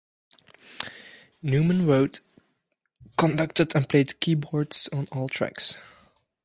[1.43, 2.21] Newman wrote,
[3.19, 5.77] conducted and played keyboards on all tracks.